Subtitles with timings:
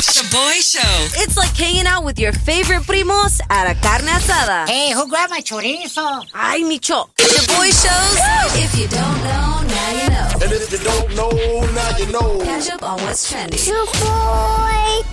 [0.00, 1.20] Shoboy Show.
[1.22, 4.68] It's like hanging out with your favorite primos at a carne asada.
[4.68, 6.24] Hey, who grabbed my chorizo?
[6.34, 7.08] Ay, Micho.
[7.18, 8.62] Shoboy Shows.
[8.62, 10.28] If you don't know, now you know.
[10.42, 11.30] And if you don't know,
[11.72, 12.40] now you know.
[12.44, 13.58] Catch up on what's trending.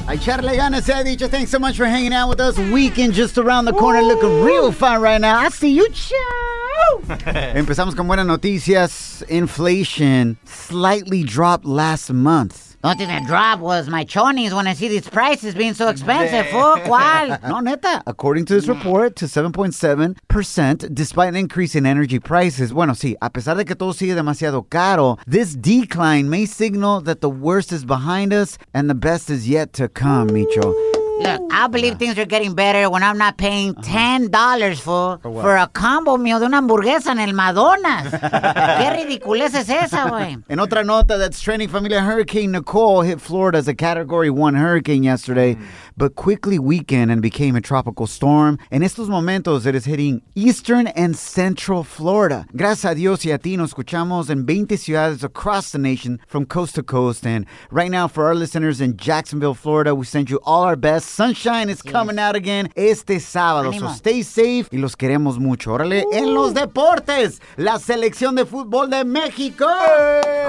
[0.07, 1.27] A echarle ganas, se ha dicho.
[1.27, 2.57] Thanks so much for hanging out with us.
[2.57, 5.37] Weekend just around the corner, looking real fun right now.
[5.39, 7.01] I see you, Chow.
[7.55, 9.23] Empezamos con buenas noticias.
[9.29, 12.68] Inflation slightly dropped last month.
[12.81, 15.89] The only thing that dropped was my chonies when I see these prices being so
[15.89, 16.47] expensive.
[16.51, 16.75] fool.
[16.85, 17.41] ¿Cuál?
[17.43, 18.01] No, neta.
[18.07, 22.71] According to this report, to 7.7%, despite an increase in energy prices.
[22.71, 27.19] Bueno, sí, a pesar de que todo sigue demasiado caro, this decline may signal that
[27.19, 30.73] the worst is behind us and the best is yet to come, Micho.
[31.19, 34.29] Look, I believe things are getting better when I'm not paying uh-huh.
[34.29, 35.41] $10 for, what?
[35.41, 38.11] for a combo meal de una hamburguesa en el Madonna's.
[38.11, 40.41] ¿Qué ridiculez es esa, güey?
[40.49, 45.03] En otra nota that's trending, familia, Hurricane Nicole hit Florida as a Category 1 hurricane
[45.03, 45.65] yesterday, mm.
[45.97, 48.57] but quickly weakened and became a tropical storm.
[48.71, 52.45] En estos momentos, it is hitting eastern and central Florida.
[52.55, 56.45] Gracias a Dios y a ti nos escuchamos en 20 ciudades across the nation from
[56.45, 57.25] coast to coast.
[57.25, 61.08] And right now, for our listeners in Jacksonville, Florida, we send you all our best.
[61.09, 63.73] Sunshine is coming out again este sábado.
[63.73, 65.73] So stay safe y los queremos mucho.
[65.73, 69.65] Órale, en los deportes, la selección de fútbol de México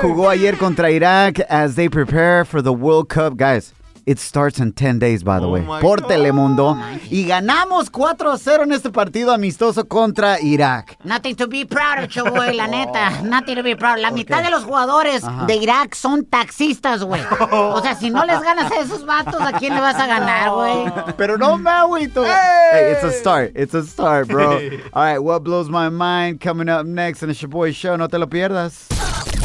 [0.03, 3.37] jugó ayer contra Irak as they prepare for the World Cup.
[3.37, 3.73] Guys,
[4.07, 5.63] it starts in 10 days, by the way.
[5.81, 6.77] Por Telemundo.
[7.11, 10.97] Y ganamos 4-0 en este partido amistoso contra Irak.
[11.05, 13.23] Nothing to be proud of, güey, la neta.
[13.23, 13.99] Nothing to be proud.
[13.99, 17.23] La mitad de los jugadores de Irak son taxistas, güey.
[17.51, 20.51] O sea, si no les ganas a esos vatos, ¿a quién le vas a ganar,
[20.51, 21.15] güey?
[21.17, 22.25] Pero no me agüito.
[22.25, 23.53] Hey, it's a start.
[23.55, 24.59] It's a start, bro.
[24.93, 27.97] All right, what blows my mind coming up next in the Shaboy Show.
[27.97, 28.87] No te lo pierdas.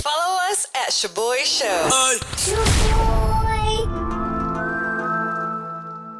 [0.02, 2.84] Follow us at Shaboy Show.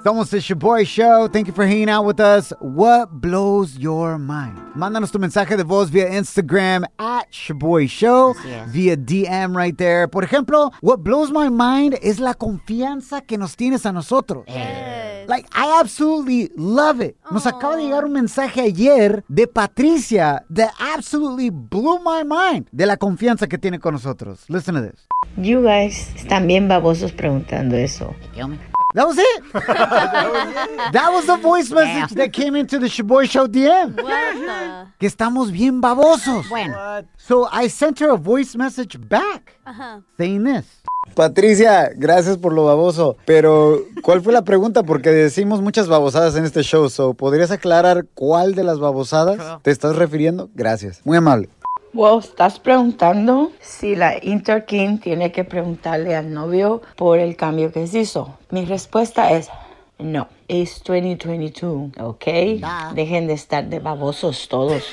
[0.06, 1.28] Somos the Shaboy Show.
[1.28, 2.54] Thank you for hanging out with us.
[2.60, 4.56] What blows your mind?
[4.76, 8.36] Mándanos tu mensaje de voz via Instagram at Shaboy Show,
[8.68, 10.08] via DM right there.
[10.08, 14.46] Por ejemplo, what blows my mind es la confianza que nos tienes a nosotros.
[15.28, 17.16] Like, I absolutely love it.
[17.32, 22.86] Nos acaba de llegar un mensaje ayer de Patricia that absolutely blew my mind de
[22.86, 24.46] la confianza que tiene con nosotros.
[24.50, 25.08] Listen to this.
[25.36, 28.14] You guys están bien babosos preguntando eso.
[28.96, 29.44] That was it.
[30.94, 33.94] that was the voice message that came into the Shaboy Show DM.
[34.98, 36.48] Que estamos bien babosos.
[36.48, 37.04] Bueno.
[37.18, 39.58] So I sent her a voice message back
[40.18, 40.66] saying this.
[41.14, 43.18] Patricia, gracias por lo baboso.
[43.26, 44.84] Pero, ¿cuál fue la pregunta?
[44.84, 46.90] Porque decimos muchas babosadas en este show.
[46.90, 50.50] So, ¿podrías aclarar cuál de las babosadas te estás refiriendo?
[50.56, 51.02] Gracias.
[51.04, 51.50] Muy amable.
[51.96, 57.88] Wow, estás preguntando si la Interking tiene que preguntarle al novio por el cambio que
[57.88, 58.38] se hizo.
[58.50, 59.48] Mi respuesta es
[59.98, 60.28] no.
[60.50, 62.26] Es 2022, ¿ok?
[62.60, 62.92] Da.
[62.94, 64.84] Dejen de estar de babosos todos.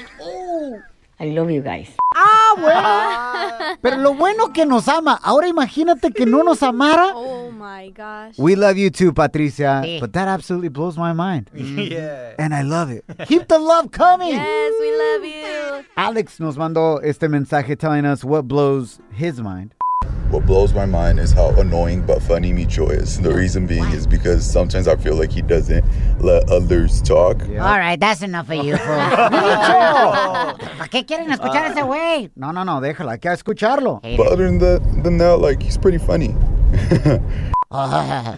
[1.23, 1.89] I love you guys.
[2.17, 3.77] Ah, bueno.
[3.81, 5.21] Pero lo bueno que nos ama.
[5.23, 7.13] Ahora imagínate que no nos amara.
[7.15, 8.37] Oh my gosh.
[8.37, 9.83] We love you too, Patricia.
[9.85, 10.01] Sí.
[10.01, 11.49] But that absolutely blows my mind.
[11.55, 12.35] yeah.
[12.41, 13.05] And I love it.
[13.29, 14.33] Keep the love coming.
[14.35, 15.85] Yes, we love you.
[15.97, 19.73] Alex nos mandó este mensaje telling us what blows his mind.
[20.33, 23.21] What blows my mind is how annoying but funny Micho is.
[23.21, 25.85] The reason being is because sometimes I feel like he doesn't
[26.23, 27.43] let others talk.
[27.43, 28.97] All right, that's enough of you, fool.
[29.19, 31.87] ¿Para qué quieren escuchar a ese ah.
[31.87, 32.31] güey?
[32.35, 34.01] No, no, no, déjala, hay que escucharlo.
[34.17, 36.35] But other than that, than that, like he's pretty funny.
[37.75, 38.37] I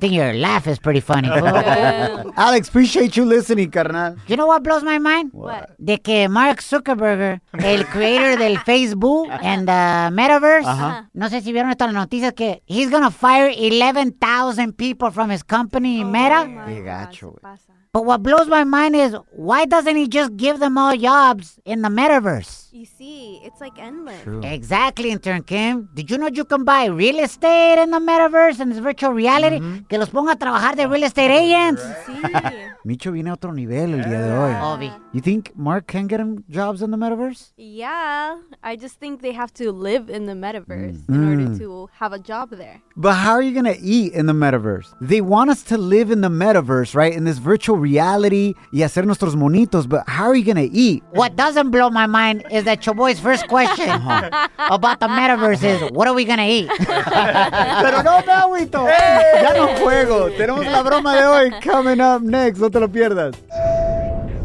[0.00, 2.32] think your laugh is pretty funny, fool.
[2.36, 4.16] Alex, appreciate you listening, carnal.
[4.26, 5.30] You know what blows my mind?
[5.32, 5.70] What?
[5.84, 11.02] De que Mark Zuckerberg, el creator del Facebook and the Metaverse, uh-huh.
[11.14, 16.04] no sé si vieron estas noticias que he's gonna fire 11,000 people from his company
[16.04, 16.46] Meta.
[16.46, 17.58] My Qué gacho, güey.
[17.92, 21.82] But what blows my mind is why doesn't he just give them all jobs in
[21.82, 22.63] the Metaverse?
[22.74, 24.20] You see, it's like endless.
[24.24, 24.40] True.
[24.42, 25.88] Exactly, intern Kim.
[25.94, 29.60] Did you know you can buy real estate in the metaverse and this virtual reality?
[29.60, 29.84] Mm-hmm.
[29.88, 31.80] Que los ponga a trabajar de real estate agents.
[32.04, 32.20] Sí.
[32.84, 34.52] Micho viene a otro nivel el día de hoy.
[34.60, 34.92] Obi.
[35.12, 37.52] You think Mark can get him jobs in the metaverse?
[37.56, 41.30] yeah, I just think they have to live in the metaverse in mm.
[41.30, 41.58] order mm.
[41.58, 42.82] to have a job there.
[42.96, 44.92] But how are you going to eat in the metaverse?
[45.00, 47.12] They want us to live in the metaverse, right?
[47.12, 51.04] In this virtual reality y hacer nuestros monitos, but how are you going to eat?
[51.12, 54.48] What doesn't blow my mind is that Shoboy's first question uh-huh.
[54.70, 56.68] about the metaverse is, what are we gonna eat?
[56.78, 58.86] Pero no me agüito.
[58.86, 60.30] Ya no juego.
[60.36, 62.58] Tenemos la broma de hoy coming up next.
[62.58, 63.34] No te lo pierdas.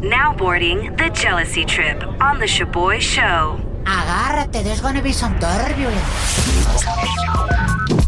[0.02, 3.60] Now boarding the jealousy trip on the Shoboy Show.
[3.84, 6.00] Agárrate, there's gonna be some turbulence.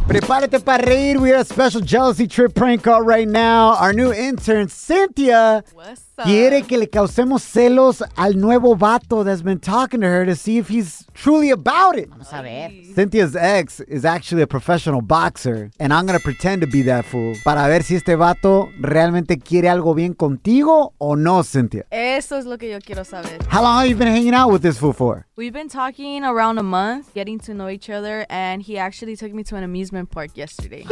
[0.07, 1.19] Prepárate para reír.
[1.19, 3.77] We have a special jealousy trip prank call right now.
[3.77, 9.59] Our new intern, Cynthia, What's quiere que le causemos celos al nuevo vato that's been
[9.59, 12.09] talking to her to see if he's truly about it.
[12.09, 12.71] Vamos a ver.
[12.95, 17.35] Cynthia's ex is actually a professional boxer, and I'm gonna pretend to be that fool
[17.45, 21.85] para ver si este vato realmente quiere algo bien contigo o no, Cynthia.
[21.91, 23.39] Eso es lo que yo quiero saber.
[23.49, 25.27] How long have you been hanging out with this fool for?
[25.37, 29.33] We've been talking around a month, getting to know each other, and he actually took
[29.33, 30.85] me to an amusement park yesterday.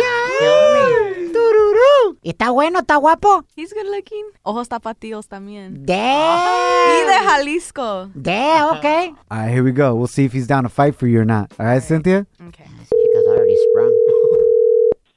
[1.32, 2.16] Tururú.
[2.22, 2.80] ¿Y está bueno?
[2.80, 3.44] ¿Está guapo?
[3.54, 4.24] He's good looking.
[4.42, 5.80] Ojos tapatíos también.
[5.80, 7.06] Y Damn.
[7.06, 8.10] de Jalisco.
[8.20, 9.12] Damn, okay.
[9.30, 9.94] All right, here we go.
[9.94, 11.52] We'll see if he's down to fight for you or not.
[11.58, 12.26] All right, Cynthia?
[12.48, 12.64] Okay.
[12.78, 13.96] This chica's already sprung.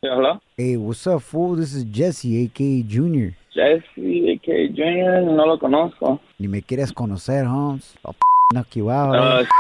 [0.02, 0.40] Yeah, hello?
[0.58, 1.56] Hey, what's up, fool?
[1.56, 3.36] This is Jesse, aka Junior.
[3.56, 4.70] Jesse K.
[4.70, 6.20] Jr., no lo conozco.
[6.40, 7.94] Ni me quieres conocer, Holmes.
[8.04, 8.16] I'll
[8.54, 9.16] knock you out.
[9.16, 9.46] Uh?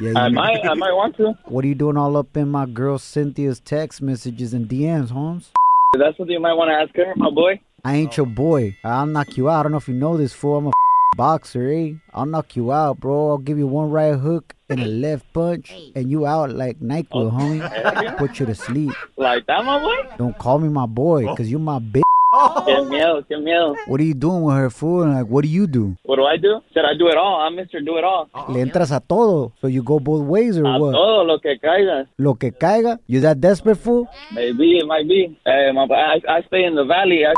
[0.00, 1.34] Yeah, I might, I might want to.
[1.44, 5.50] What are you doing all up in my girl Cynthia's text messages and DMs, Holmes?
[5.98, 7.60] That's something you might want to ask her, my boy.
[7.84, 8.76] I ain't your boy.
[8.84, 9.60] I'll knock you out.
[9.60, 10.58] I don't know if you know this, fool.
[10.58, 10.70] I'm a
[11.16, 11.92] boxer, eh?
[12.12, 13.30] I'll knock you out, bro.
[13.30, 17.32] I'll give you one right hook and a left punch, and you out like NyQuil,
[17.32, 18.16] homie.
[18.18, 18.92] Put you to sleep.
[19.16, 20.16] Like that, my boy?
[20.18, 22.02] Don't call me my boy, because you're my bitch.
[22.32, 23.74] Qué miedo, qué miedo.
[23.88, 25.02] What are you doing with her, fool?
[25.02, 25.96] And like, what do you do?
[26.04, 26.60] What do I do?
[26.72, 27.40] Said I do it all.
[27.40, 27.84] I'm Mr.
[27.84, 28.28] Do It All.
[28.48, 29.52] Le entras a todo.
[29.60, 30.92] So you go both ways or A what?
[30.92, 32.06] todo lo que caiga.
[32.18, 33.00] Lo que caiga?
[33.08, 34.06] You that desperate, fool?
[34.32, 35.36] Maybe, it might be.
[35.44, 37.26] Hey, my boy, I, I stay in the valley.
[37.26, 37.32] I,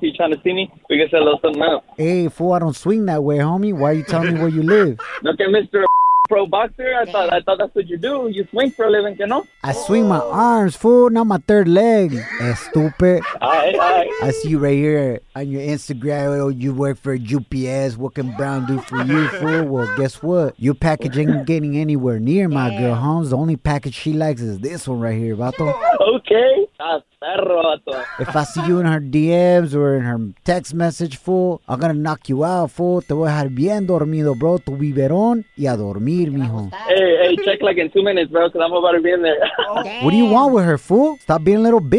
[0.00, 0.72] you trying to see me?
[0.88, 1.84] We can settle something up.
[1.96, 3.76] Hey, fool, I don't swing that way, homie.
[3.76, 4.98] Why you telling me where you live?
[5.22, 5.84] Look at Mr.
[6.26, 6.94] Pro Boxer.
[6.94, 8.28] I thought, I thought that's what you do.
[8.32, 9.46] You swing for a living, you know?
[9.62, 12.18] I swing my arms, fool, not my third leg.
[12.56, 13.22] Stupid.
[13.42, 14.08] Alright, alright.
[14.22, 16.40] I see you right here on your Instagram.
[16.40, 17.98] Oh, you work for UPS.
[17.98, 19.64] What can Brown do for you, fool?
[19.64, 20.58] Well, guess what?
[20.58, 23.28] Your package ain't getting anywhere near my girl, Holmes.
[23.28, 25.74] The only package she likes is this one right here, vato.
[26.16, 26.66] Okay.
[26.80, 28.02] Ah, perro, vato.
[28.18, 31.92] If I see you in her DMs or in her text message, fool, I'm gonna
[31.92, 33.02] knock you out, fool.
[33.02, 34.58] Te voy a dejar bien dormido, bro.
[34.58, 36.70] Tu biberón y a dormir, mijo.
[36.72, 39.38] Hey, hey, check like in two minutes, bro, because I'm about to be in there.
[40.02, 41.18] What do you want with her, fool?
[41.18, 41.98] Stop being a litlittle bitch.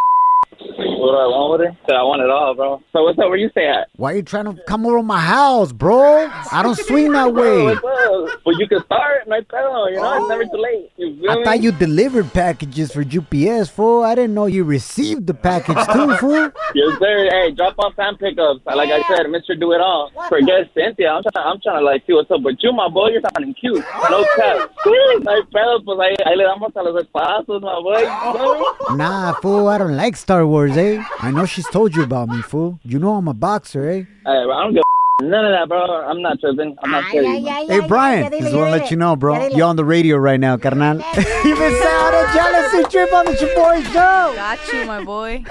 [1.05, 1.77] What do I want with her?
[1.87, 2.81] Said I want it all, bro.
[2.91, 3.29] So what's up?
[3.29, 3.87] Where you stay at?
[3.95, 6.27] Why you trying to come over my house, bro?
[6.51, 7.63] I don't swing that way.
[7.63, 8.41] what's up?
[8.45, 9.27] Well, you can start.
[9.27, 9.89] No pedo.
[9.91, 10.91] You know, it's never too late.
[11.29, 11.43] I me?
[11.43, 14.03] thought you delivered packages for UPS, fool.
[14.03, 16.51] I didn't know you received the package too, fool.
[16.73, 17.29] Yes, sir.
[17.31, 18.61] Hey, drop off fan pickups.
[18.65, 19.59] Like I said, Mr.
[19.59, 20.11] Do It All.
[20.29, 21.11] Forget Cynthia.
[21.11, 23.09] I'm trying, I'm trying to like see what's up with you, my boy.
[23.09, 23.83] You're sounding cute.
[24.09, 24.71] No cap.
[24.85, 27.99] No pedo, pues ahí, ahí le damos a los espadazos, my boy.
[27.99, 28.59] You feel
[28.91, 28.97] me?
[28.97, 30.94] Nah, fool, I don't like Star Wars, eh?
[31.19, 32.79] I know she's told you about me, fool.
[32.83, 33.99] You know I'm a boxer, eh?
[33.99, 34.83] Hey, bro, I don't give
[35.21, 35.79] a none of that, bro.
[35.79, 36.75] I'm not tripping.
[36.83, 37.45] I'm not kidding.
[37.45, 39.47] Hey, Brian, just want to let you know, bro.
[39.47, 40.97] You're on the radio right now, carnal.
[41.43, 44.33] You've out on a jealousy trip on the Shoboy Show.
[44.35, 45.43] Got you, my boy.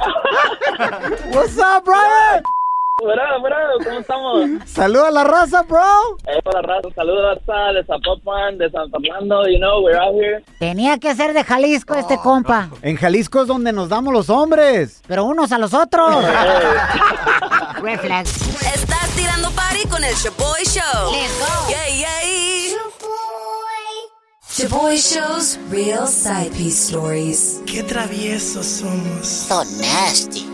[1.34, 2.42] What's up, Brian?
[3.02, 3.84] What up?
[3.84, 4.50] ¿Cómo estamos?
[4.66, 5.80] Saluda a la raza, bro.
[6.26, 6.88] Hey, hola, raza.
[6.94, 9.46] Saludos a de Zapopan, de San Fernando.
[9.46, 10.44] You know, we're out here.
[10.58, 12.68] Tenía que ser de Jalisco este compa.
[12.82, 15.02] En Jalisco es donde nos damos los hombres.
[15.06, 16.14] Pero unos a los otros.
[17.82, 18.26] Red flag.
[18.26, 21.12] Estás tirando party con el Shaboy Show.
[21.12, 21.70] Let's go.
[21.70, 22.20] Yeah, yeah.
[24.60, 27.62] Shaboy Show's real side piece stories.
[27.64, 29.26] Qué traviesos somos.
[29.26, 30.49] So nasty.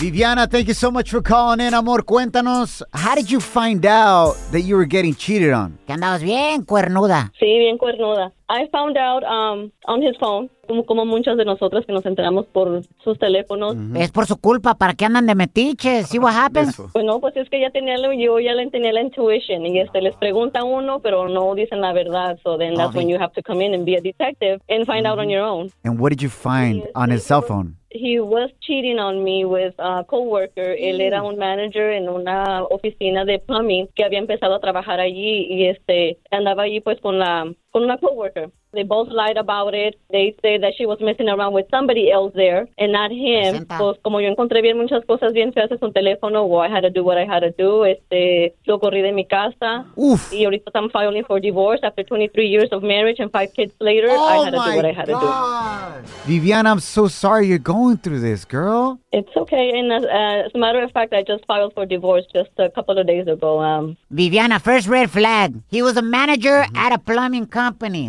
[0.00, 2.04] Viviana, thank you so much for calling in, amor.
[2.04, 5.76] Cuéntanos, how did you find out that you were getting cheated on?
[5.88, 7.32] Que andabas bien cuernuda.
[7.40, 8.32] Sí, bien cuernuda.
[8.48, 12.46] I found out um, on his phone, como, como muchas de nosotras que nos enteramos
[12.46, 13.74] por sus teléfonos.
[13.96, 14.76] Es por su culpa.
[14.76, 16.06] ¿Para qué andan de metiches?
[16.06, 16.80] See what happens?
[16.94, 20.14] Bueno, pues es que ya tenía yo ya le tenía la intuition y este les
[20.14, 22.38] pregunta uno, pero no dicen la verdad.
[22.44, 22.98] So then that's Okay.
[22.98, 25.42] when you have to come in and be a detective and find out on your
[25.42, 25.72] own.
[25.84, 27.77] And what did you find on his cell phone?
[27.90, 30.76] He was cheating on me with a coworker.
[30.78, 35.46] Él era un manager en una oficina de plumbing que había empezado a trabajar allí
[35.48, 38.50] y este andaba allí pues con la con una coworker.
[38.74, 39.98] They both lied about it.
[40.10, 43.64] They say that she was messing around with somebody else there and not him.
[43.66, 46.82] Pues como yo encontré bien muchas cosas bien feas en su teléfono, well, I had
[46.82, 47.86] to do what I had to do.
[47.86, 49.86] Este, lo corrí de mi casa.
[49.96, 50.30] Uf.
[50.32, 54.10] Y ahorita I'm filing for divorce after 23 years of marriage and five kids later.
[54.10, 56.08] I had to do what I had to do.
[56.26, 59.00] Viviana, I'm so sorry you're going through this, girl.
[59.12, 59.78] It's okay.
[59.78, 62.68] And as, uh, as a matter of fact, I just filed for divorce just a
[62.68, 63.60] couple of days ago.
[63.60, 65.54] Um, Viviana, first red flag.
[65.68, 67.57] He was a manager at a plumbing company.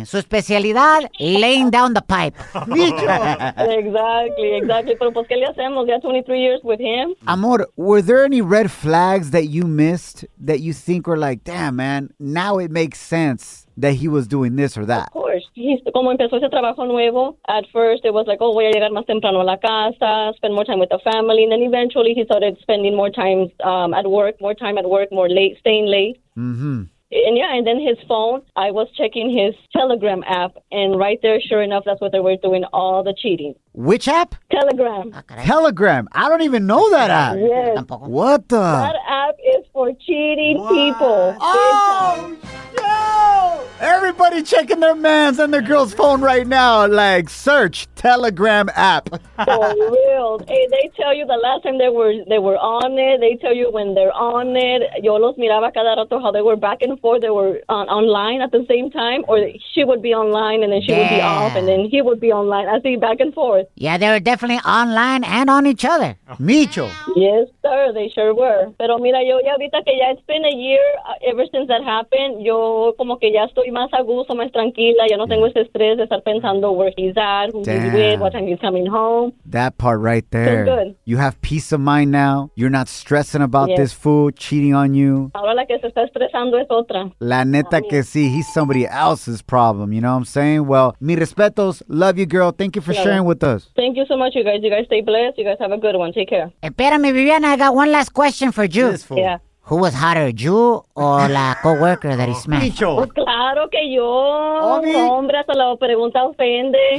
[0.06, 2.34] Su especialidad, laying down the pipe.
[2.54, 4.96] exactly, exactly.
[4.96, 5.86] Pero pues, ¿qué le hacemos?
[5.86, 7.14] Ya 23 years with him.
[7.26, 11.76] Amor, were there any red flags that you missed that you think were like, damn,
[11.76, 15.08] man, now it makes sense that he was doing this or that?
[15.08, 15.30] Of course.
[15.54, 18.90] he's, como empezó ese trabajo nuevo, at first it was like, oh, voy a llegar
[18.90, 22.24] más temprano a la casa, spend more time with the family, and then eventually he
[22.24, 26.20] started spending more time um, at work, more time at work, more late, staying late.
[26.36, 26.84] Mm-hmm.
[27.12, 31.40] And yeah, and then his phone, I was checking his Telegram app, and right there,
[31.40, 33.56] sure enough, that's what they were doing, all the cheating.
[33.72, 34.36] Which app?
[34.52, 35.12] Telegram.
[35.44, 36.08] Telegram.
[36.12, 37.36] I don't even know that app.
[37.36, 37.84] Yes.
[37.88, 38.60] What the?
[38.60, 41.36] That app is for cheating people.
[41.40, 42.36] Oh,
[42.76, 43.66] no!
[43.84, 46.86] Everybody checking their man's and their girl's phone right now.
[46.86, 49.10] Like, search Telegram app.
[49.44, 50.40] For real.
[50.48, 53.20] Hey, they tell you the last time they were they were on it.
[53.20, 55.04] They tell you when they're on it.
[55.04, 57.20] Yo los miraba cada rato how they were back and forth.
[57.20, 59.36] They were on, online at the same time, or
[59.74, 62.32] she would be online and then she would be off, and then he would be
[62.32, 62.68] online.
[62.68, 63.66] I see back and forth.
[63.74, 66.16] Yeah, they were definitely online and on each other.
[66.40, 66.88] Micho.
[67.16, 68.72] Yes, sir, they sure were.
[68.78, 71.84] Pero mira, yo ya ahorita que ya it's been a year uh, ever since that
[71.84, 75.60] happened, yo como que ya estoy más a gusto, más tranquila, ya no tengo ese
[75.68, 77.89] estrés de estar pensando where he's at, who Damn.
[77.92, 79.32] He's with, what time he's coming home.
[79.46, 80.66] That part right there.
[80.66, 80.96] So good.
[81.04, 82.50] You have peace of mind now.
[82.54, 83.78] You're not stressing about Yes.
[83.78, 85.30] this fool cheating on you.
[85.34, 87.10] Ahora la que se está estresando es otra.
[87.20, 89.92] La neta que sí, he's somebody else's problem.
[89.92, 90.66] You know what I'm saying?
[90.66, 91.82] Well, mi respetos.
[91.88, 92.52] Love you, girl.
[92.52, 93.04] Thank you for Claro.
[93.04, 93.70] sharing with us.
[93.76, 94.60] Thank you so much, you guys.
[94.62, 95.38] You guys stay blessed.
[95.38, 96.12] You guys have a good one.
[96.12, 96.50] Take care.
[96.62, 98.94] Espérame, Viviana, I got one last question for you.
[99.16, 99.38] Yeah.
[99.70, 102.82] Who was hotter, you or la coworker that he oh, smashed?
[102.82, 104.02] Pues claro que yo.
[104.02, 106.76] Hombre, hasta la pregunta ofende.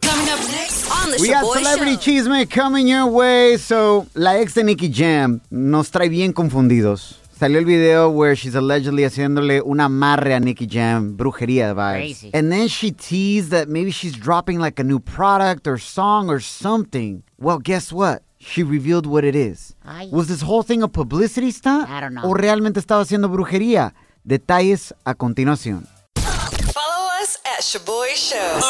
[0.00, 2.00] Coming up next on the We got Celebrity Show.
[2.00, 3.58] Chisme coming your way.
[3.58, 7.18] So, la ex de Nicky Jam nos trae bien confundidos.
[7.38, 11.98] Salió el video where she's allegedly haciéndole un amarre a Nicky Jam, brujería vibes.
[11.98, 12.30] Crazy.
[12.32, 16.40] And then she teased that maybe she's dropping like a new product or song or
[16.40, 17.22] something.
[17.38, 18.22] Well, guess what?
[18.40, 19.74] She revealed what it is.
[19.84, 20.08] Ay.
[20.10, 21.88] Was this whole thing a publicity stunt?
[21.90, 22.22] I don't know.
[22.24, 23.92] ¿O realmente estaba haciendo brujería?
[24.24, 25.86] Detalles a continuación.
[26.16, 28.60] Follow us at Shoboy Show.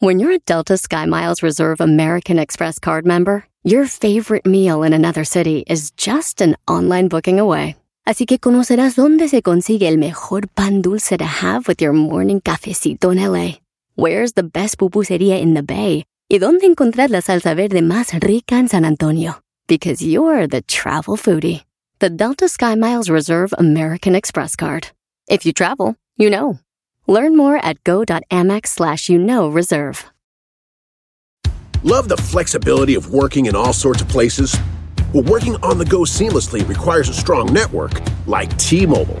[0.00, 5.24] When you're a Delta SkyMiles Reserve American Express card member, your favorite meal in another
[5.24, 7.76] city is just an online booking away.
[8.06, 12.40] Así que conocerás dónde se consigue el mejor pan dulce to have with your morning
[12.40, 13.56] cafecito en LA.
[13.96, 16.04] Where's the best pupusería in the Bay?
[16.30, 19.40] Y dónde encontrar la salsa verde más rica en San Antonio.
[19.66, 21.64] Because you're the travel foodie.
[22.00, 24.90] The Delta SkyMiles Reserve American Express card.
[25.26, 26.58] If you travel, you know.
[27.06, 30.04] Learn more at go.amex slash you know reserve.
[31.82, 34.54] Love the flexibility of working in all sorts of places?
[35.14, 39.20] Well, working on the go seamlessly requires a strong network like T Mobile.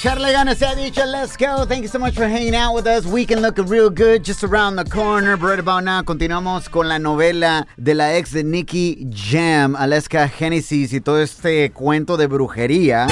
[0.00, 1.04] echarle ganas se ha dicho.
[1.04, 1.66] Let's go.
[1.66, 3.04] Thank you so much for hanging out with us.
[3.04, 5.36] Weekend looking real good just around the corner.
[5.36, 10.28] But right about now, continuamos con la novela de la ex de Nicky Jam, Aleska
[10.28, 13.06] Genesis y todo este cuento de brujería.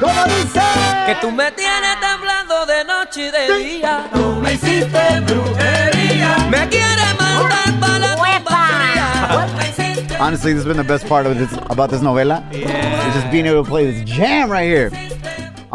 [0.00, 0.60] ¿Cómo dice?
[1.06, 4.10] Que tú me tienes temblando de noche y de día.
[4.12, 6.36] Tú me hiciste brujería.
[6.50, 8.34] Me quieres mandar para la tumba.
[10.18, 12.42] Honestly, this has been the best part of this about this novela.
[12.52, 14.90] Is just being able to play this jam right here.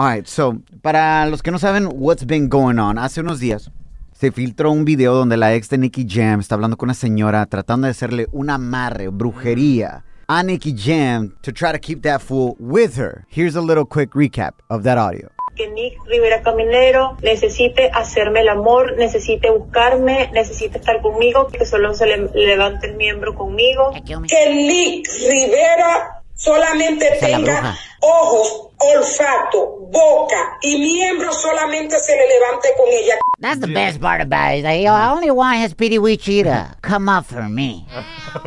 [0.01, 3.70] All right, so para los que no saben what's been going on, hace unos días
[4.13, 7.46] se filtró un video donde la ex de Nicky Jam está hablando con una señora
[7.48, 12.56] tratando de hacerle un amarre, brujería a Nicky Jam to try to keep that fool
[12.60, 13.25] with her.
[13.27, 15.32] Here's a little quick recap of that audio.
[15.58, 21.94] que Nick Rivera Caminero necesite hacerme el amor, necesite buscarme, necesite estar conmigo, que solo
[21.94, 23.91] se le levante el miembro conmigo.
[24.06, 27.77] que Nick Rivera solamente tenga.
[28.01, 33.15] Ojos, olfato, boca y miembro solamente se le levante con ella.
[33.41, 34.58] That's the best part about it.
[34.58, 37.88] He's Like, yo, I only want his piriwichi to come up for me.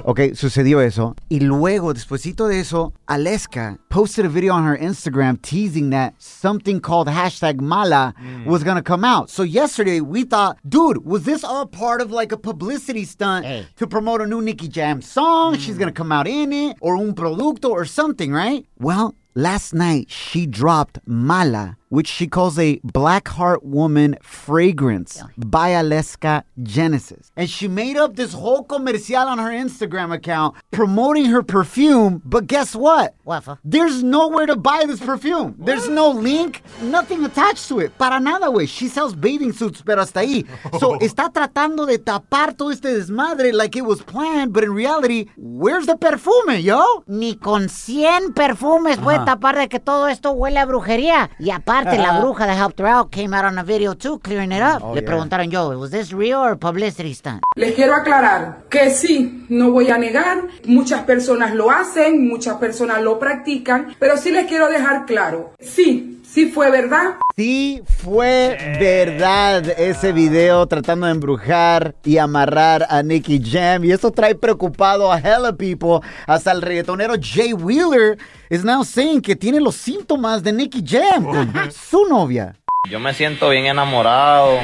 [0.04, 1.16] Ok, sucedió eso.
[1.28, 6.80] Y luego, despuesito de eso, Aleska posted a video on her Instagram teasing that something
[6.80, 8.46] called hashtag mala mm.
[8.46, 9.28] was gonna come out.
[9.28, 13.44] So yesterday, we thought, dude, was this all part of like a publicity stunt
[13.76, 15.58] to promote a new Nicky Jam song?
[15.58, 15.80] She's mm.
[15.80, 18.64] gonna come out in it, or un producto, or something, right?
[18.78, 25.72] Well, last night, she dropped mala which she calls a Black Heart Woman fragrance by
[25.72, 27.30] Aleska Genesis.
[27.36, 32.46] And she made up this whole comercial on her Instagram account promoting her perfume, but
[32.46, 33.14] guess what?
[33.24, 33.46] What?
[33.62, 35.54] There's nowhere to buy this perfume.
[35.58, 37.98] There's no link, nothing attached to it.
[37.98, 38.64] Para nada, way.
[38.64, 40.46] She sells bathing suits, pero hasta ahí.
[40.80, 45.26] So está tratando de tapar todo este desmadre like it was planned, but in reality,
[45.36, 47.04] where's the perfume, yo?
[47.06, 49.26] Ni con 100 perfumes puede Ajá.
[49.26, 51.28] tapar de que todo esto huele a brujería.
[51.38, 52.20] Y aparte, la Ajá.
[52.20, 54.82] bruja that helped her out came out on a video too, clearing it up.
[54.82, 55.06] Oh, Le yeah.
[55.10, 57.42] preguntaron yo, was this real or publicity stunt?
[57.56, 63.02] Les quiero aclarar que sí, no voy a negar, muchas personas lo hacen, muchas personas
[63.02, 67.16] lo practican, pero sí les quiero dejar claro, sí, sí fue verdad.
[67.36, 73.84] Sí fue verdad ese video tratando de embrujar y amarrar a Nicky Jam.
[73.84, 76.00] Y eso trae preocupado a hella people.
[76.26, 78.18] Hasta el reggaetonero Jay Wheeler
[78.50, 82.54] is now saying que tiene los síntomas de Nicky Jam con su novia.
[82.90, 84.58] Yo me siento bien enamorado,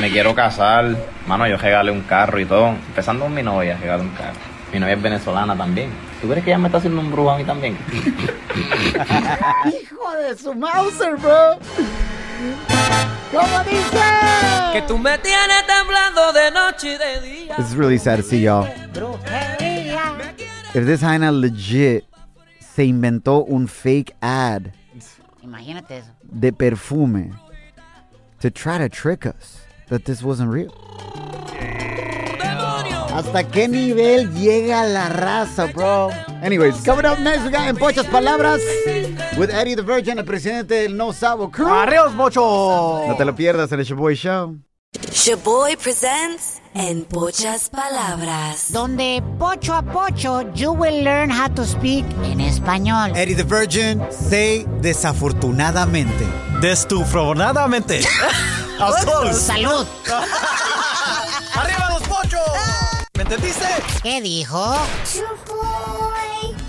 [0.00, 0.96] me quiero casar.
[1.26, 2.68] Mano, yo regalé un carro y todo.
[2.68, 4.57] Empezando con mi novia, regalé un carro.
[4.72, 5.90] Mi novia es venezolana también.
[6.20, 7.76] ¿Tú crees que ella me está haciendo un brujo a mí también?
[9.82, 11.58] Hijo de su Mauser, bro.
[13.32, 13.98] ¿Cómo dice?
[14.72, 17.56] Que tú me tienes temblando de noche y de día.
[17.56, 18.66] This is really sad to see, y'all.
[20.74, 22.04] If this Jaina legit
[22.60, 24.72] se inventó un fake ad
[25.42, 26.10] Imagínate eso.
[26.22, 27.32] de perfume
[28.40, 30.72] to try to trick us that this wasn't real.
[33.18, 36.10] ¿Hasta qué nivel llega la raza, bro?
[36.40, 38.60] Anyways, coming up next, we got En Pochas Palabras
[39.36, 41.66] with Eddie the Virgin, el presidente del No Sabo Crew.
[41.66, 43.06] ¡Arreos, Mocho!
[43.08, 44.58] No te lo pierdas en el Shaboy Show.
[45.10, 48.70] Shaboy presents En Pochas Palabras.
[48.70, 53.16] Donde pocho a pocho, you will learn how to speak en español.
[53.16, 56.24] Eddie the Virgin, say desafortunadamente.
[56.60, 58.00] Desafortunadamente.
[59.32, 59.84] Salud.
[63.28, 63.66] entendiste?
[64.02, 64.74] ¿Qué dijo?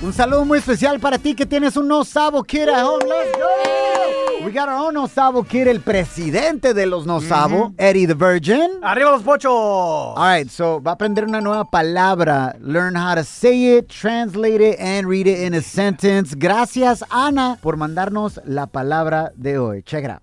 [0.02, 3.06] Un saludo muy especial para ti que tienes un No Sabo Kid at home.
[3.06, 4.46] Let's go.
[4.46, 8.14] We got our own No Sabo Kid, el presidente de los No Sabo, Eddie the
[8.14, 8.80] Virgin.
[8.82, 9.52] ¡Arriba los pochos!
[9.52, 12.56] All right, so va a aprender una nueva palabra.
[12.60, 16.36] Learn how to say it, translate it, and read it in a sentence.
[16.36, 19.84] Gracias, Ana, por mandarnos la palabra de hoy.
[19.84, 20.22] Check it out.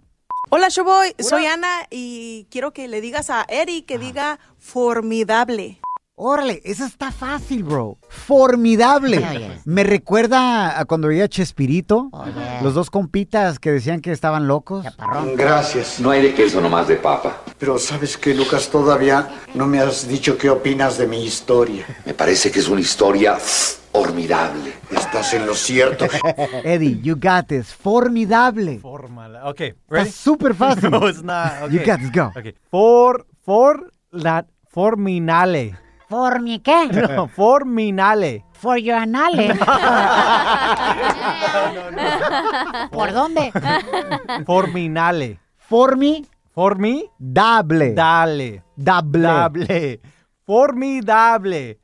[0.51, 1.14] Hola, Showboy.
[1.18, 5.81] Soy Ana y quiero que le digas a Eri que diga formidable.
[6.18, 7.98] Órale, eso está fácil, bro.
[8.09, 9.18] Formidable.
[9.18, 9.61] Oh.
[9.66, 12.09] Me recuerda a cuando veía Chespirito.
[12.62, 14.87] Los dos compitas que decían que estaban locos.
[15.37, 16.00] Gracias.
[16.00, 17.42] No hay de queso, nomás de papa.
[17.59, 21.85] Pero sabes que, Lucas, todavía no me has dicho qué opinas de mi historia.
[22.07, 24.72] Me parece que es una historia formidable.
[24.90, 26.07] Estás en lo cierto.
[26.64, 27.74] Eddie, you got this.
[27.74, 28.81] Formidable.
[28.83, 30.11] Okay, Está ready?
[30.11, 30.90] súper fácil.
[30.90, 31.64] No, it's not.
[31.64, 31.76] Okay.
[31.76, 32.33] You got this, go.
[32.35, 32.55] Okay.
[32.70, 35.76] For, for, la, forminale.
[36.09, 36.88] ¿For mi qué?
[37.16, 38.45] No, forminale.
[38.53, 39.55] For your anale.
[42.90, 43.53] ¿Por dónde?
[44.47, 45.38] Forminale.
[45.59, 46.25] Formi.
[46.55, 47.05] Formi.
[47.19, 47.92] Dable.
[47.95, 48.62] Dale.
[48.77, 49.21] Dable.
[49.23, 50.01] Dable.
[50.47, 51.79] Formidable.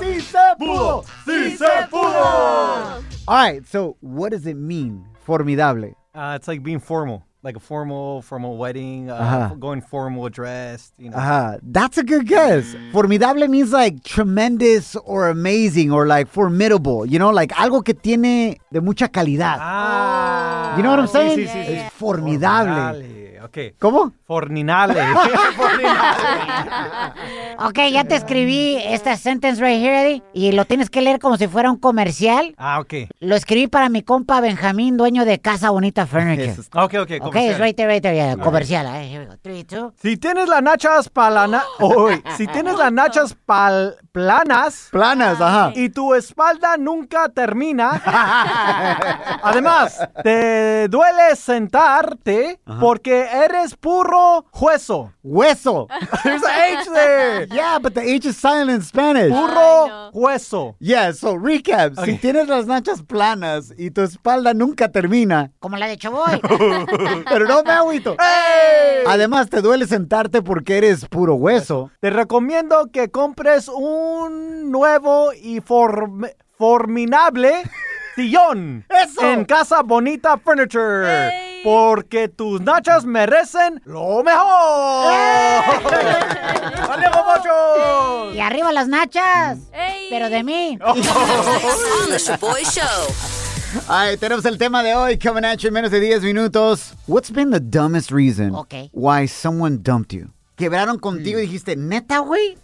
[0.00, 1.04] ¡Sí se pudo!
[1.24, 3.02] ¡Sí se pudo!
[3.26, 5.04] All right, so what does it mean?
[5.24, 5.94] Formidable.
[6.14, 9.16] Uh, it's like being formal, like a formal, formal wedding, uh,
[9.50, 9.58] Ajá.
[9.58, 10.92] going formal dressed.
[10.98, 11.16] You know.
[11.16, 11.58] Uh-huh.
[11.62, 12.76] That's a good guess.
[12.92, 18.58] Formidable means like tremendous or amazing or like formidable, you know, like algo que tiene
[18.70, 19.58] de mucha calidad.
[19.60, 21.38] Ah, You know what I'm saying?
[21.38, 21.90] sí, sí, sí.
[21.90, 22.92] Formidable.
[22.92, 23.21] Formidable,
[23.78, 24.12] ¿Cómo?
[24.26, 25.02] Forninale.
[27.58, 31.36] Ok, ya te escribí esta sentence right here, Eddie, y lo tienes que leer como
[31.36, 32.54] si fuera un comercial.
[32.58, 33.08] ah, okay.
[33.20, 36.54] Lo escribí para mi compa Benjamín, dueño de Casa Bonita Furniture.
[36.74, 37.18] Okay, okay.
[37.18, 37.50] Ok, comercial.
[37.52, 38.86] it's right there, right there, yeah, comercial.
[38.86, 39.36] eh, here we go.
[39.42, 39.92] Three, two.
[40.00, 45.88] Si tienes las nachas palana, Uy, si tienes las nachas pal- planas, planas, ajá, y
[45.90, 48.00] tu espalda nunca termina,
[49.42, 55.12] además te duele sentarte porque eres puro hueso.
[55.24, 55.88] Hueso.
[56.24, 57.46] There's an H there.
[57.52, 59.30] Yeah, but the H is silent in Spanish.
[59.32, 60.74] Puro hueso.
[60.78, 61.98] Yeah, so recap.
[62.04, 66.40] Si tienes las nachas planas y tu espalda nunca termina, Como la de Choboy.
[67.28, 68.12] pero no me agüito.
[68.20, 69.04] ¡Ey!
[69.06, 71.90] Además, te duele sentarte porque eres puro hueso.
[72.00, 77.62] Te recomiendo que compres un nuevo y form- formidable
[78.14, 79.22] sillón ¡Eso!
[79.22, 81.06] en Casa Bonita Furniture.
[81.62, 85.12] Porque tus nachas merecen lo mejor.
[86.90, 88.34] ¡Alejo muchos!
[88.34, 89.58] Y arriba las nachas.
[90.10, 90.78] Pero de mí.
[90.84, 91.00] On
[92.10, 92.82] the Shaboy Show.
[93.88, 96.92] Ay, tenemos el tema de hoy coming at you en menos de 10 minutos.
[97.06, 98.90] What's been the dumbest reason Okay.
[98.92, 100.28] why someone dumped you?
[100.56, 102.56] Quebraron contigo y dijiste, neta, güey?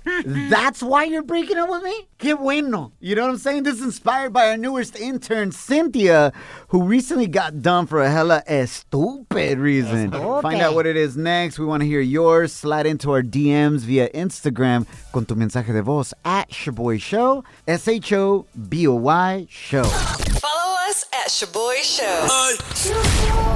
[0.51, 2.07] That's why you're breaking up with me?
[2.18, 2.92] Qué bueno.
[3.01, 3.62] You know what I'm saying?
[3.62, 6.33] This is inspired by our newest intern, Cynthia,
[6.68, 10.11] who recently got dumped for a hella stupid reason.
[10.11, 10.42] Estúpido.
[10.42, 11.59] Find out what it is next.
[11.59, 12.53] We want to hear yours.
[12.53, 19.46] Slide into our DMs via Instagram con tu mensaje de voz at Shoboy Show, S-H-O-B-O-Y
[19.48, 19.85] Show.
[19.85, 23.48] Follow us at Shoboy Show.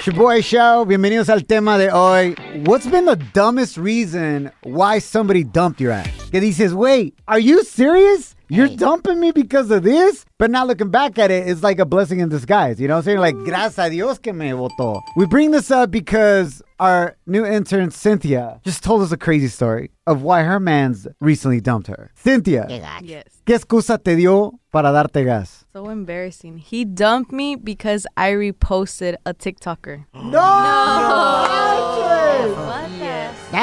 [0.00, 2.34] Shoboy Show, bienvenidos al tema de hoy.
[2.64, 6.08] What's been the dumbest reason why somebody dumped your ass?
[6.30, 8.34] Que dices, wait, are you serious?
[8.48, 10.24] You're dumping me because of this?
[10.38, 12.80] But now looking back at it, it's like a blessing in disguise.
[12.80, 13.18] You know what I'm saying?
[13.18, 15.02] Like, gracias a Dios que me votó.
[15.16, 19.90] We bring this up because our new intern, Cynthia, just told us a crazy story
[20.06, 22.10] of why her man's recently dumped her.
[22.14, 22.66] Cynthia,
[23.02, 23.24] Yes.
[23.46, 25.64] ¿qué excusa te dio para darte gas?
[25.72, 26.58] So embarrassing.
[26.58, 30.06] He dumped me because I reposted a TikToker.
[30.14, 31.79] That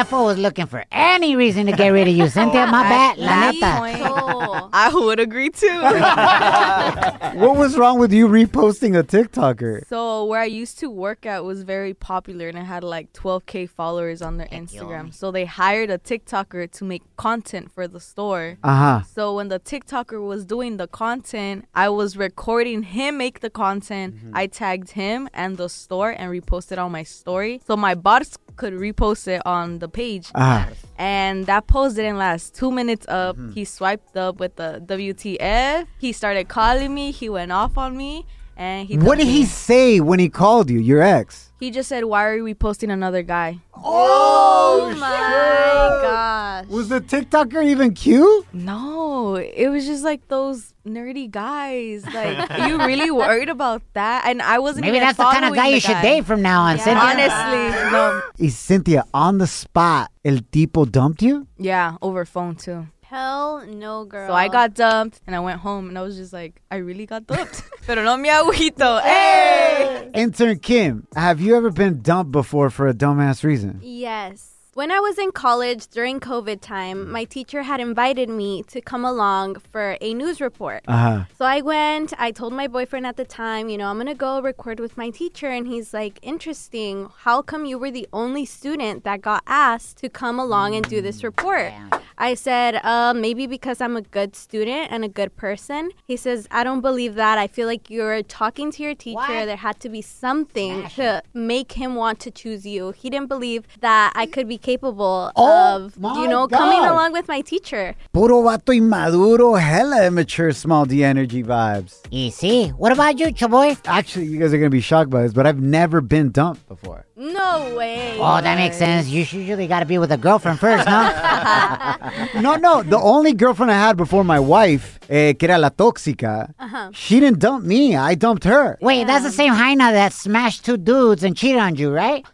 [0.06, 2.68] fool was looking for any reason to get rid of you, Cynthia.
[2.68, 4.70] My bad, la At neta.
[4.74, 5.68] I would agree too.
[7.38, 9.88] What was wrong with you reposting a TikToker?
[9.88, 13.70] So where I used to work at was very popular and it had like 12k
[13.70, 15.14] followers on their Instagram.
[15.14, 18.58] So they hired a TikToker to make content for the store.
[18.64, 19.02] Uh-huh.
[19.04, 24.16] So when the TikToker was doing the content, I was recording him make the content.
[24.34, 27.62] I tagged him and the store and reposted on my story.
[27.66, 30.32] So my bots could repost it on the page.
[30.36, 30.68] Ah.
[30.98, 32.56] And that post didn't last.
[32.56, 35.86] Two minutes up, he swiped up with the WTF.
[36.00, 37.12] He started calling me.
[37.12, 38.26] He went off on me.
[38.58, 41.52] And he What dumped did he say when he called you, your ex?
[41.60, 46.66] He just said, "Why are we posting another guy?" Oh, oh my gosh!
[46.68, 48.46] Was the TikToker even cute?
[48.54, 52.06] No, it was just like those nerdy guys.
[52.06, 54.26] Like, are you really worried about that?
[54.26, 54.86] And I wasn't.
[54.86, 56.98] Maybe even that's the kind of guy the you should date from now on, Cynthia.
[56.98, 58.22] Honestly, no.
[58.40, 61.46] Y Cynthia, on the spot, el tipo dumped you?
[61.58, 62.88] Yeah, over phone too.
[63.10, 64.28] Hell no, girl.
[64.28, 67.06] So I got dumped, and I went home, and I was just like, I really
[67.06, 67.64] got dumped.
[67.88, 69.02] Pero no mi agüito.
[69.02, 70.12] Hey!
[70.14, 73.80] Intern Kim, have you ever been dumped before for a dumbass reason?
[73.82, 74.56] Yes.
[74.74, 79.06] When I was in college during COVID time, my teacher had invited me to come
[79.06, 80.84] along for a news report.
[80.88, 81.24] Uh-huh.
[81.38, 84.14] So I went, I told my boyfriend at the time, you know, I'm going to
[84.14, 85.48] go record with my teacher.
[85.48, 87.10] And he's like, interesting.
[87.22, 91.02] How come you were the only student that got asked to come along and do
[91.02, 91.74] this report?
[92.18, 95.92] I said, uh, maybe because I'm a good student and a good person.
[96.06, 97.38] He says, I don't believe that.
[97.38, 99.46] I feel like you're talking to your teacher.
[99.46, 102.92] There had to be something to make him want to choose you.
[102.92, 107.28] He didn't believe that I could be capable Oh, of, you know, coming along with
[107.28, 107.96] my teacher.
[108.14, 112.02] Puro vato inmaduro, hella immature small D energy vibes.
[112.12, 112.72] Y sí.
[112.78, 113.78] What about you, Shoboy?
[113.86, 116.68] Actually, you guys are going to be shocked by this, but I've never been dumped
[116.68, 117.06] before.
[117.16, 118.16] No way.
[118.20, 119.08] Oh, that makes sense.
[119.08, 120.92] You usually got to be with a girlfriend first, no?
[122.42, 126.50] No, no, the only girlfriend I had before my wife, eh, que era la tóxica,
[126.60, 126.90] Uh-huh.
[126.94, 128.78] she didn't dump me, I dumped her.
[128.82, 132.26] Wait, that's the same Jaina that smashed two dudes and cheated on you, right?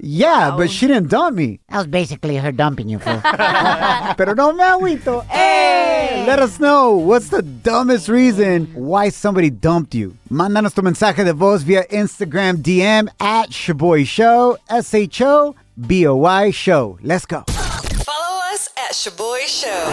[0.00, 1.58] Yeah, but she didn't dump me.
[1.70, 3.20] That was basically her dumping you, fool.
[4.16, 5.24] Pero no me agüito.
[5.26, 6.24] Hey!
[6.26, 10.14] Let us know what's the dumbest reason why somebody dumped you.
[10.30, 16.06] Mándanos tu mensaje de voz via Instagram DM at Shoboy Show, S H O B
[16.06, 16.98] O Y Show.
[17.02, 17.44] Let's go.
[18.98, 19.90] Follow Shoboy Show.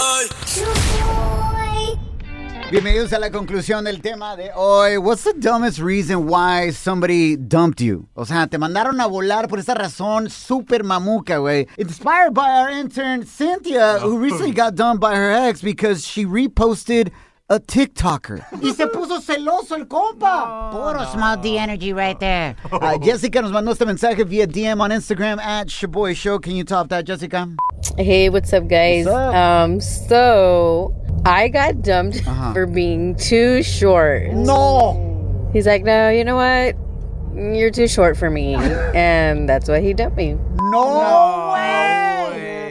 [2.72, 4.98] Bienvenidos a la conclusión del tema de hoy.
[4.98, 8.08] What's the dumbest reason why somebody dumped you?
[8.16, 11.68] O sea, te mandaron a volar por esa razón super mamuca, güey.
[11.78, 14.20] Inspired by our intern Cynthia, who ah.
[14.20, 17.12] recently got dumped by her ex because she reposted
[17.48, 18.44] a TikToker.
[18.62, 20.72] y se puso celoso el compa.
[20.72, 22.56] Puro small D energy right there.
[22.72, 26.40] Uh, Jessica nos mandó este mensaje via DM on Instagram at Shoboy Show.
[26.40, 27.48] Can you top that, Jessica?
[27.98, 29.06] Hey, what's up, guys?
[29.06, 34.32] Um, so I got dumped for being too short.
[34.32, 35.50] No.
[35.54, 36.76] He's like, no, you know what?
[37.36, 38.56] You're too short for me,
[38.96, 40.36] and that's why he dumped me.
[40.72, 42.15] No, way.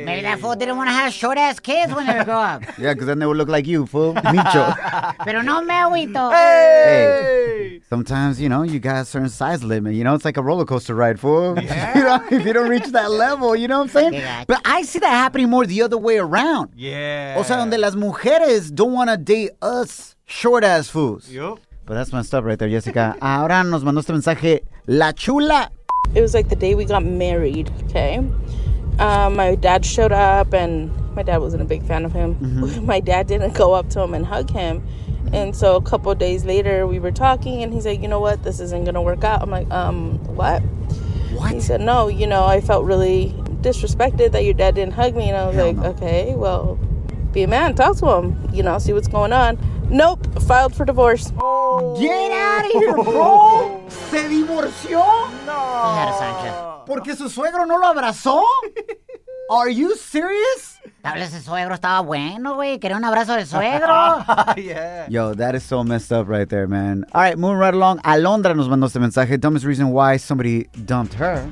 [0.05, 2.63] Maybe that fool didn't want to have short ass kids when they grow up.
[2.79, 4.15] Yeah, because then they would look like you, fool.
[4.35, 5.17] Micho.
[5.25, 6.33] Pero no me agüito.
[6.33, 7.81] Hey.
[7.89, 9.95] Sometimes, you know, you got a certain size limit.
[9.95, 11.57] You know, it's like a roller coaster ride, fool.
[11.59, 14.15] you know, if you don't reach that level, you know what I'm saying?
[14.15, 14.45] Yeah.
[14.47, 16.73] But I see that happening more the other way around.
[16.77, 17.37] Yeah.
[17.39, 21.31] O sea, donde las mujeres don't want to date us short ass fools.
[21.31, 21.61] Yup.
[21.87, 23.15] But that's my up right there, Jessica.
[23.21, 25.71] Ahora nos mandó este mensaje La Chula.
[26.15, 28.21] It was like the day we got married, okay?
[28.99, 32.35] Um, my dad showed up, and my dad wasn't a big fan of him.
[32.37, 32.87] Mm-hmm.
[32.95, 34.87] My dad didn't go up to him and hug him.
[35.33, 38.21] And so a couple of days later, we were talking, and he's like, "You know
[38.21, 38.43] what?
[38.45, 40.61] This isn't gonna work out." I'm like, "Um, what?"
[41.33, 41.53] What?
[41.53, 45.29] He said, "No, you know, I felt really disrespected that your dad didn't hug me,"
[45.29, 46.79] and I was like, "Okay, well,
[47.33, 49.59] be a man, talk to him, you know, see what's going on."
[49.91, 51.33] Nope, filed for divorce.
[51.41, 52.01] Oh.
[52.01, 53.83] Get out of here, bro.
[53.89, 55.03] ¿Se divorció?
[55.45, 56.64] Fíjate, Sánchez.
[56.87, 58.45] ¿Porque su suegro no lo abrazó?
[59.51, 60.79] Are you serious?
[61.03, 62.79] Tal vez ese suegro estaba bueno, güey.
[62.79, 64.25] Quería un abrazo del suegro.
[64.57, 65.07] yeah.
[65.09, 67.05] Yo, that is so messed up right there, man.
[67.13, 68.01] All right, moving right along.
[68.05, 69.39] Alondra nos mandó este mensaje.
[69.39, 71.47] Dumbest reason why somebody dumped her.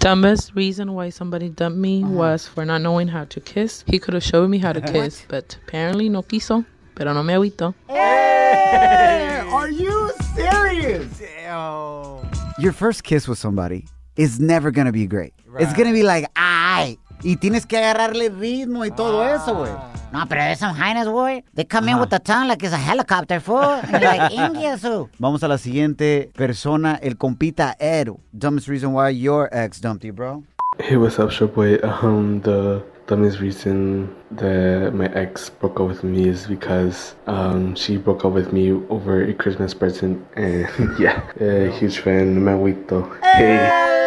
[0.00, 2.12] Dumbest reason why somebody dumped me uh-huh.
[2.12, 3.84] was for not knowing how to kiss.
[3.86, 6.64] He could have showed me how to kiss, but apparently no quiso.
[6.96, 7.74] Pero no me agüito.
[7.88, 11.20] Hey, are you serious?
[11.44, 12.24] Yo.
[12.58, 13.84] Your first kiss with somebody
[14.16, 15.32] is never gonna be great.
[15.58, 16.98] It's gonna be like, ay.
[17.22, 19.72] Y tienes que agarrarle ritmo y todo eso, güey.
[20.12, 21.42] No, pero there's some highness, boy.
[21.54, 23.58] They come in with the tongue like it's a helicopter, fool.
[23.58, 25.08] And you're like, Ingiesu.
[25.18, 28.10] Vamos a la siguiente persona, el compita Ed.
[28.36, 30.44] Dumbest reason why your ex dumped you, bro.
[30.78, 31.82] Hey, what's up, Showboy?
[31.84, 37.96] Um, the dumbest reason that my ex broke up with me is because um, she
[37.96, 43.18] broke up with me over a Christmas present, and yeah, a huge fan, Maguito.
[43.22, 43.56] Hey.
[43.56, 44.05] Hey, we got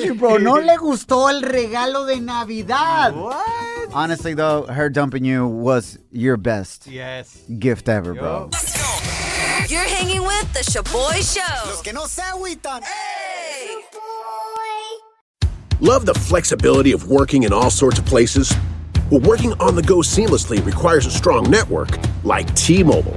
[0.00, 0.36] you, bro.
[0.44, 3.14] No le gustó el regalo de Navidad.
[3.14, 3.90] What?
[3.92, 7.36] Honestly, though, her dumping you was your best Yes.
[7.58, 8.50] gift ever, bro.
[9.68, 11.68] You're hanging with the Shoboy Show.
[11.70, 12.82] Los que no se agüitan.
[15.80, 18.52] Love the flexibility of working in all sorts of places?
[19.10, 21.90] Well, working on the go seamlessly requires a strong network
[22.24, 23.16] like T Mobile.